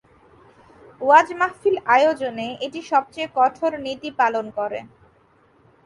[1.01, 4.79] ওয়াজ মাহফিল আয়োজনে এটি সবচেয়ে কঠোর নীতি পালন করে।